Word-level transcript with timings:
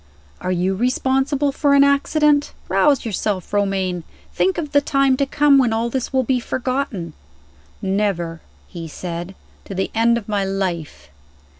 Are 0.39 0.51
you 0.51 0.73
responsible 0.73 1.51
for 1.51 1.75
an 1.75 1.83
accident? 1.83 2.53
Rouse 2.67 3.05
yourself, 3.05 3.53
Romayne! 3.53 4.03
Think 4.33 4.57
of 4.57 4.71
the 4.71 4.81
time 4.81 5.15
to 5.17 5.27
come, 5.27 5.59
when 5.59 5.73
all 5.73 5.91
this 5.91 6.11
will 6.11 6.23
be 6.23 6.39
forgotten." 6.39 7.13
"Never," 7.83 8.41
he 8.67 8.87
said, 8.87 9.35
"to 9.65 9.75
the 9.75 9.91
end 9.93 10.17
of 10.17 10.27
my 10.27 10.43
life." 10.43 11.09